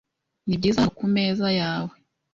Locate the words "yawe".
1.59-1.93